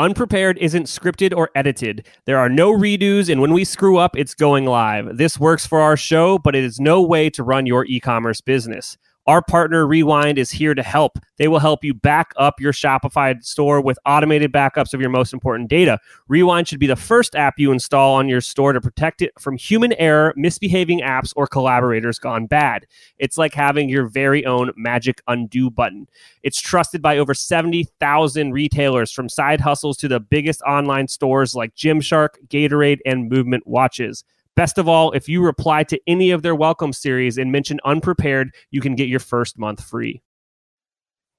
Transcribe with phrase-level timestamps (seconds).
[0.00, 2.06] Unprepared isn't scripted or edited.
[2.24, 5.18] There are no redos, and when we screw up, it's going live.
[5.18, 8.40] This works for our show, but it is no way to run your e commerce
[8.40, 8.96] business.
[9.26, 11.18] Our partner Rewind is here to help.
[11.36, 15.34] They will help you back up your Shopify store with automated backups of your most
[15.34, 15.98] important data.
[16.28, 19.58] Rewind should be the first app you install on your store to protect it from
[19.58, 22.86] human error, misbehaving apps, or collaborators gone bad.
[23.18, 26.08] It's like having your very own magic undo button.
[26.42, 31.74] It's trusted by over 70,000 retailers from side hustles to the biggest online stores like
[31.74, 34.24] Gymshark, Gatorade, and Movement Watches.
[34.60, 38.54] Best of all, if you reply to any of their welcome series and mention unprepared,
[38.70, 40.20] you can get your first month free.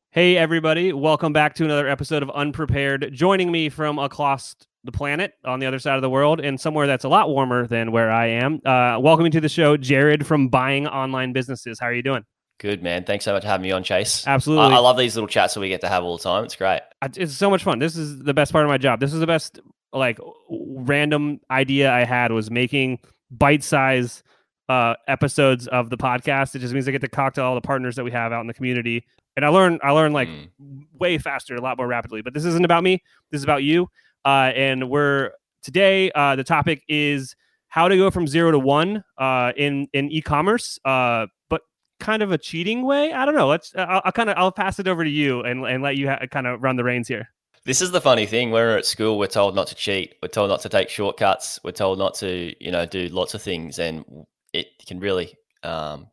[0.10, 0.92] Hey, everybody.
[0.92, 3.12] Welcome back to another episode of Unprepared.
[3.14, 6.88] Joining me from across the planet on the other side of the world and somewhere
[6.88, 8.60] that's a lot warmer than where I am.
[8.66, 11.80] Uh, welcome to the show, Jaryd from Buying Online Businesses.
[11.80, 12.26] How are you doing?
[12.60, 13.04] Good, man.
[13.04, 14.26] Thanks so much for having me on, Chase.
[14.26, 14.74] Absolutely.
[14.74, 16.44] I, I love these little chats that we get to have all the time.
[16.46, 16.82] It's great.
[17.16, 17.78] It's so much fun.
[17.78, 19.00] This is the best part of my job.
[19.00, 19.60] This is the best
[19.94, 20.20] like
[20.50, 24.24] random idea I had was making bite size
[24.70, 26.56] uh, episodes of the podcast.
[26.56, 28.42] It just means I get to talk to all the partners that we have out
[28.42, 30.50] in the community, and I learn I learn like mm.
[30.98, 32.22] way faster, a lot more rapidly.
[32.22, 33.04] But this isn't about me.
[33.32, 33.90] This is about you.
[34.24, 36.12] Uh, and we're today.
[36.12, 37.36] Uh, the topic is
[37.68, 40.80] how to go from zero to one uh, in in e-commerce.
[40.86, 41.62] Uh, but
[42.00, 43.12] kind of a cheating way.
[43.12, 43.48] I don't know.
[43.48, 43.74] Let's.
[43.76, 44.38] I'll, I'll kind of.
[44.38, 46.84] I'll pass it over to you and and let you ha- kind of run the
[46.84, 47.30] reins here.
[47.64, 48.50] This is the funny thing.
[48.50, 50.16] When we're at school, we're told not to cheat.
[50.22, 51.60] We're told not to take shortcuts.
[51.64, 54.04] We're told not to, you know, do lots of things, and
[54.52, 56.08] it can really um,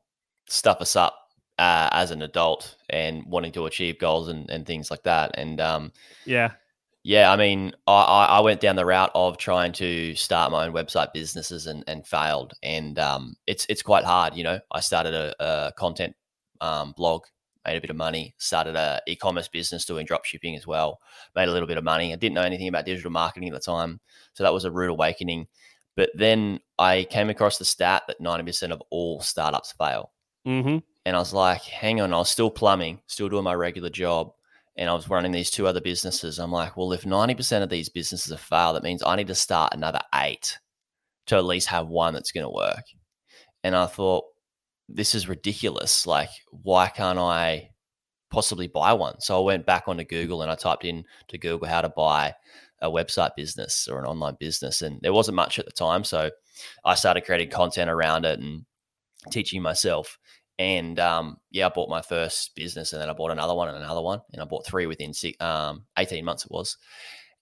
[0.46, 1.14] stuff us up
[1.58, 5.30] uh, as an adult and wanting to achieve goals and, and things like that.
[5.38, 5.92] And um,
[6.26, 6.52] yeah,
[7.02, 7.32] yeah.
[7.32, 11.14] I mean, I, I went down the route of trying to start my own website
[11.14, 12.52] businesses and, and failed.
[12.62, 14.36] And um, it's it's quite hard.
[14.36, 16.14] You know, I started a, a content
[16.60, 17.24] um, blog
[17.68, 21.00] made a bit of money, started a e-commerce business doing drop shipping as well,
[21.36, 22.12] made a little bit of money.
[22.12, 24.00] I didn't know anything about digital marketing at the time.
[24.32, 25.48] So that was a rude awakening.
[25.94, 30.12] But then I came across the stat that 90% of all startups fail.
[30.46, 30.78] Mm-hmm.
[31.04, 34.32] And I was like, hang on, I was still plumbing, still doing my regular job.
[34.76, 36.38] And I was running these two other businesses.
[36.38, 39.34] I'm like, well, if 90% of these businesses have failed, that means I need to
[39.34, 40.58] start another eight
[41.26, 42.84] to at least have one that's going to work.
[43.62, 44.24] And I thought,
[44.88, 46.06] this is ridiculous.
[46.06, 47.70] Like, why can't I
[48.30, 49.20] possibly buy one?
[49.20, 52.34] So I went back onto Google and I typed in to Google how to buy
[52.80, 54.82] a website business or an online business.
[54.82, 56.04] And there wasn't much at the time.
[56.04, 56.30] So
[56.84, 58.64] I started creating content around it and
[59.30, 60.18] teaching myself.
[60.58, 63.76] And um, yeah, I bought my first business and then I bought another one and
[63.76, 64.20] another one.
[64.32, 66.76] And I bought three within six, um, 18 months, it was.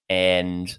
[0.08, 0.76] And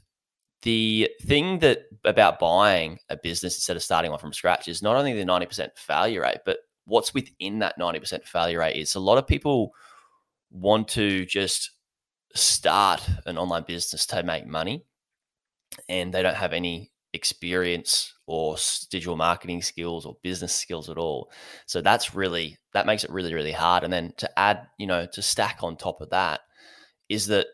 [0.64, 4.96] the thing that about buying a business instead of starting one from scratch is not
[4.96, 9.18] only the 90% failure rate, but what's within that 90% failure rate is a lot
[9.18, 9.72] of people
[10.50, 11.72] want to just
[12.34, 14.84] start an online business to make money
[15.90, 18.58] and they don't have any experience or
[18.90, 21.32] digital marketing skills or business skills at all.
[21.66, 25.08] So that's really that makes it really really hard and then to add, you know,
[25.14, 26.42] to stack on top of that
[27.10, 27.48] is that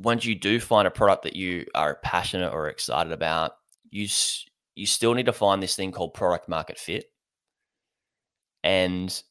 [0.00, 3.52] once you do find a product that you are passionate or excited about,
[3.90, 4.08] you
[4.74, 7.04] you still need to find this thing called product market fit,
[8.64, 9.22] and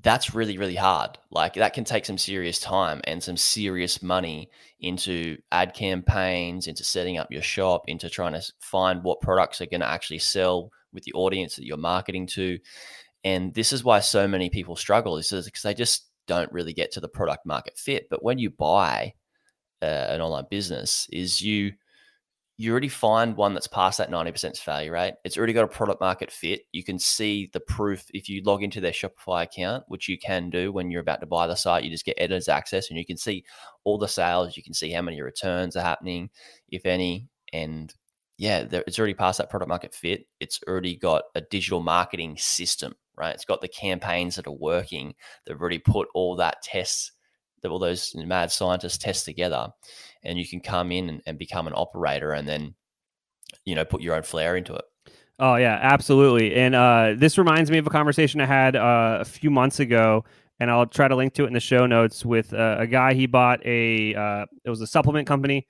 [0.00, 1.18] that's really really hard.
[1.30, 6.84] Like that can take some serious time and some serious money into ad campaigns, into
[6.84, 10.70] setting up your shop, into trying to find what products are going to actually sell
[10.92, 12.58] with the audience that you're marketing to.
[13.24, 16.92] And this is why so many people struggle is because they just don't really get
[16.92, 18.06] to the product market fit.
[18.10, 19.14] But when you buy
[19.82, 21.72] uh, an online business is you
[22.60, 25.14] you already find one that's past that 90% failure rate.
[25.24, 26.62] It's already got a product market fit.
[26.72, 30.50] You can see the proof if you log into their Shopify account, which you can
[30.50, 31.84] do when you're about to buy the site.
[31.84, 33.44] You just get editor's access and you can see
[33.84, 34.56] all the sales.
[34.56, 36.30] You can see how many returns are happening,
[36.68, 37.28] if any.
[37.52, 37.94] And
[38.38, 40.26] yeah, it's already past that product market fit.
[40.40, 43.36] It's already got a digital marketing system, right?
[43.36, 45.14] It's got the campaigns that are working.
[45.46, 47.12] They've already put all that tests
[47.62, 49.68] that all those mad scientists test together
[50.22, 52.74] and you can come in and, and become an operator and then
[53.64, 54.84] you know put your own flair into it.
[55.38, 56.54] Oh yeah absolutely.
[56.54, 60.24] And uh, this reminds me of a conversation i had uh, a few months ago
[60.60, 63.14] and i'll try to link to it in the show notes with uh, a guy
[63.14, 65.66] he bought a uh, it was a supplement company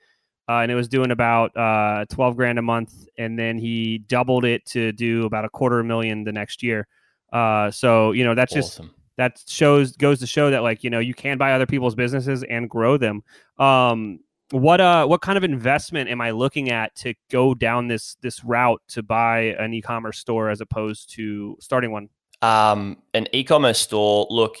[0.47, 4.45] uh, and it was doing about uh, 12 grand a month and then he doubled
[4.45, 6.87] it to do about a quarter million the next year.
[7.31, 8.87] So you know that's awesome.
[8.87, 11.95] just that shows goes to show that like you know you can buy other people's
[11.95, 13.21] businesses and grow them
[13.59, 14.19] um
[14.51, 18.43] what uh what kind of investment am i looking at to go down this this
[18.43, 22.09] route to buy an e-commerce store as opposed to starting one
[22.41, 24.55] um an e-commerce store look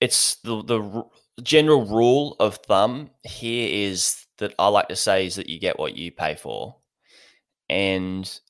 [0.00, 1.04] it's the the
[1.42, 5.78] general rule of thumb here is that I like to say is that you get
[5.78, 6.76] what you pay for.
[7.68, 8.40] And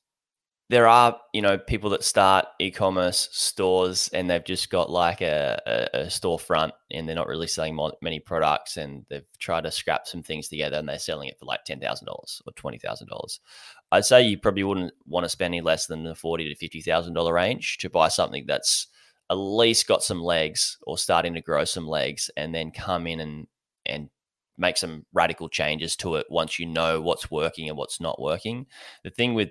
[0.71, 5.61] there are, you know, people that start e-commerce stores and they've just got like a,
[5.67, 10.07] a, a storefront and they're not really selling many products and they've tried to scrap
[10.07, 13.09] some things together and they're selling it for like ten thousand dollars or twenty thousand
[13.09, 13.41] dollars.
[13.91, 16.79] I'd say you probably wouldn't want to spend any less than the forty to fifty
[16.79, 18.87] thousand dollar range to buy something that's
[19.29, 23.19] at least got some legs or starting to grow some legs, and then come in
[23.19, 23.47] and
[23.85, 24.09] and
[24.57, 28.67] make some radical changes to it once you know what's working and what's not working.
[29.03, 29.49] The thing with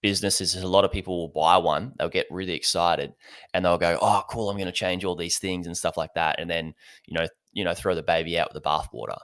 [0.00, 3.12] businesses a lot of people will buy one, they'll get really excited
[3.52, 6.14] and they'll go, "Oh, cool, I'm going to change all these things and stuff like
[6.14, 6.74] that." And then,
[7.06, 9.18] you know, you know, throw the baby out with the bathwater.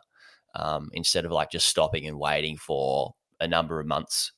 [0.57, 4.33] Um, instead of like just stopping and waiting for a number of months.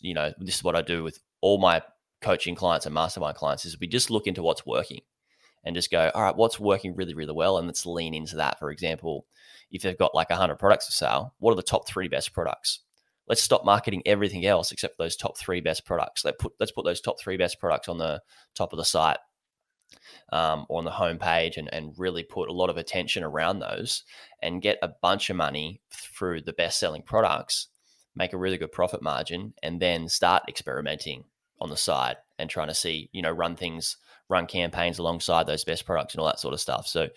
[0.00, 1.82] You know, this is what I do with all my
[2.20, 5.00] coaching clients and mastermind clients is we just look into what's working
[5.64, 7.58] and just go, all right, what's working really, really well?
[7.58, 8.58] And let's lean into that.
[8.58, 9.26] For example,
[9.70, 12.80] if they've got like 100 products for sale, what are the top three best products?
[13.28, 16.24] Let's stop marketing everything else except those top three best products.
[16.24, 18.22] Let put let's put those top three best products on the
[18.54, 19.18] top of the site
[20.32, 24.04] um, or on the homepage and, and really put a lot of attention around those
[24.40, 27.68] and get a bunch of money through the best selling products,
[28.14, 31.24] make a really good profit margin, and then start experimenting
[31.60, 33.96] on the side and trying to see, you know, run things,
[34.28, 36.86] run campaigns alongside those best products and all that sort of stuff.
[36.86, 37.08] So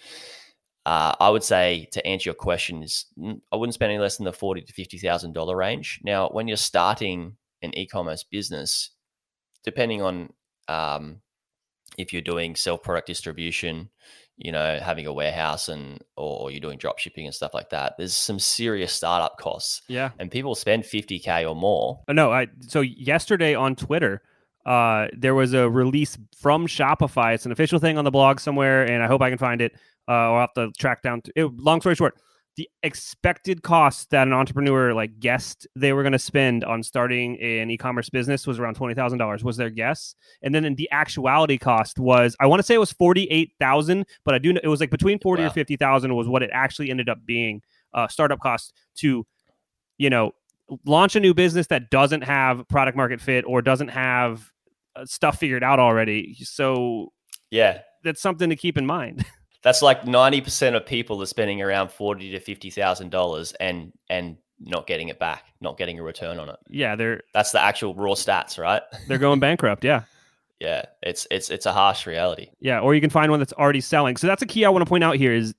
[0.86, 3.06] uh, I would say to answer your question is
[3.52, 6.00] I wouldn't spend any less than the forty to fifty thousand dollar range.
[6.04, 8.92] Now, when you're starting an e-commerce business,
[9.64, 10.32] depending on
[10.68, 11.22] um,
[11.98, 13.90] if you're doing self product distribution,
[14.38, 17.70] you know, having a warehouse and or, or, you're doing drop shipping and stuff like
[17.72, 19.82] that, there's some serious startup costs.
[19.88, 22.02] Yeah, and people spend 50k or more.
[22.08, 24.22] Oh, no, I so yesterday on Twitter.
[24.66, 27.36] Uh, there was a release from Shopify.
[27.36, 29.74] It's an official thing on the blog somewhere, and I hope I can find it
[30.08, 31.22] uh, or I'll have to track down.
[31.22, 32.16] To, it, long story short,
[32.58, 37.40] the expected cost that an entrepreneur like guessed they were going to spend on starting
[37.42, 39.44] an e-commerce business was around twenty thousand dollars.
[39.44, 42.94] Was their guess, and then the actuality cost was I want to say it was
[42.94, 45.50] forty eight thousand, but I do know it was like between forty wow.
[45.50, 47.62] or fifty thousand was what it actually ended up being.
[47.94, 49.26] Uh, startup cost to,
[49.98, 50.34] you know,
[50.86, 54.52] launch a new business that doesn't have product market fit or doesn't have
[55.06, 56.36] stuff figured out already.
[56.42, 57.12] So
[57.52, 59.26] yeah, that's something to keep in mind.
[59.64, 63.92] That's like ninety percent of people are spending around forty to fifty thousand dollars and
[64.12, 66.58] and not getting it back, not getting a return on it.
[66.70, 68.84] Yeah, they're that's the actual raw stats, right?
[69.08, 69.84] They're going bankrupt.
[69.84, 70.04] Yeah.
[70.60, 72.50] yeah, it's it's it's a harsh reality.
[72.60, 74.18] Yeah, or you can find one that's already selling.
[74.18, 75.56] So that's a key I want to point out here is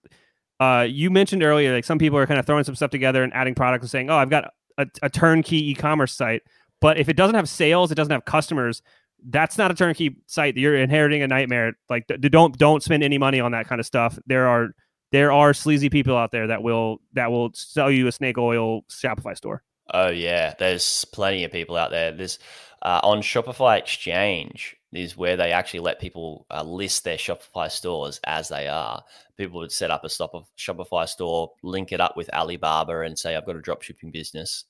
[0.61, 3.35] uh, you mentioned earlier like some people are kind of throwing some stuff together and
[3.35, 6.43] adding products and saying, "Oh, I've got a, a turnkey e-commerce site."
[6.81, 8.83] But if it doesn't have sales, it doesn't have customers,
[9.29, 10.57] that's not a turnkey site.
[10.57, 11.75] You're inheriting a nightmare.
[11.91, 14.19] Like don't don't spend any money on that kind of stuff.
[14.27, 14.69] There are
[15.13, 18.83] there are sleazy people out there that will that will sell you a snake oil
[18.91, 19.63] Shopify store.
[19.93, 22.13] Oh yeah, there's plenty of people out there.
[22.13, 22.39] There's
[22.83, 28.21] uh, on Shopify Exchange is where they actually let people uh, list their Shopify stores
[28.25, 29.03] as they are.
[29.37, 33.19] People would set up a stop of Shopify store, link it up with Alibaba, and
[33.19, 34.65] say, "I've got a drop shipping business,"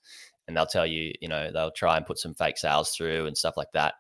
[0.49, 3.37] and they'll tell you, you know, they'll try and put some fake sales through and
[3.37, 3.95] stuff like that.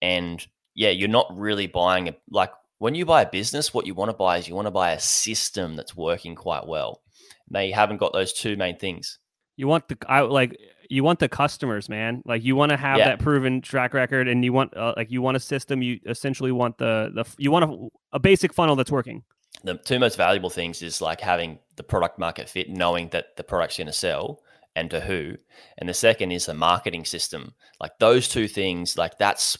[0.00, 3.94] And yeah, you're not really buying a like when you buy a business, what you
[3.94, 7.02] want to buy is you want to buy a system that's working quite well.
[7.50, 9.18] Now you haven't got those two main things.
[9.56, 10.56] You want the I like
[10.88, 12.22] you want the customers, man.
[12.24, 13.08] Like you want to have yeah.
[13.08, 15.82] that proven track record, and you want uh, like you want a system.
[15.82, 19.24] You essentially want the the you want a, a basic funnel that's working.
[19.64, 23.42] The two most valuable things is like having the product market fit, knowing that the
[23.42, 24.42] product's going to sell,
[24.76, 25.34] and to who.
[25.78, 27.54] And the second is the marketing system.
[27.80, 29.58] Like those two things, like that's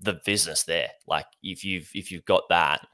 [0.00, 0.88] the business there.
[1.06, 2.86] Like if you've if you've got that,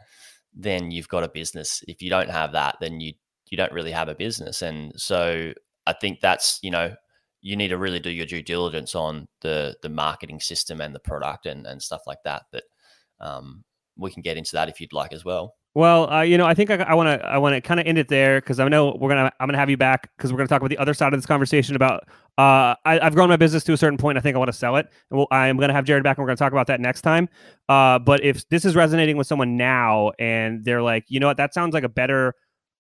[0.55, 1.83] then you've got a business.
[1.87, 3.15] If you don't have that, then you
[3.47, 4.63] you don't really have a business.
[4.63, 5.53] And so
[5.87, 6.95] I think that's you know
[7.43, 11.01] you need to really do your due diligence on the the marketing system and the
[11.01, 12.45] product and and stuff like that.
[12.51, 12.65] But
[13.21, 13.65] um,
[13.97, 15.55] we can get into that if you'd like as well.
[15.77, 17.99] Well, uh, you know, I think I want to I want to kind of end
[17.99, 20.49] it there because I know we're gonna I'm gonna have you back because we're gonna
[20.49, 22.05] talk about the other side of this conversation about
[22.39, 24.17] uh, I, have grown my business to a certain point.
[24.17, 26.25] I think I want to sell it, and we'll, I'm gonna have Jaryd back and
[26.25, 27.29] we're gonna talk about that next time.
[27.69, 31.37] Uh, but if this is resonating with someone now and they're like, you know what,
[31.37, 32.33] that sounds like a better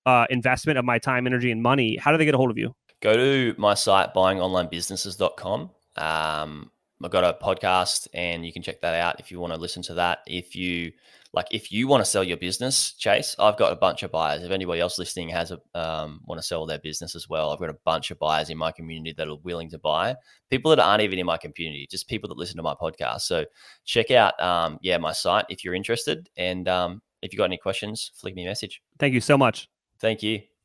[0.06, 2.56] uh, investment of my time, energy, and money, how do they get a hold of
[2.56, 2.74] you?
[3.02, 5.70] Go to my site buyingonlinebusinesses.com.
[5.96, 6.70] Um,
[7.02, 9.82] I've got a podcast, and you can check that out if you want to listen
[9.82, 10.20] to that.
[10.26, 10.92] If you
[11.32, 14.42] like if you want to sell your business, Chase, I've got a bunch of buyers.
[14.42, 17.58] If anybody else listening has a um, want to sell their business as well, I've
[17.58, 20.16] got a bunch of buyers in my community that are willing to buy.
[20.50, 23.22] People that aren't even in my community, just people that listen to my podcast.
[23.22, 23.44] So
[23.84, 26.30] check out, um, yeah, my site if you're interested.
[26.36, 28.80] And um, if you got any questions, flick me a message.
[28.98, 29.68] Thank you so much.
[30.00, 30.55] Thank you.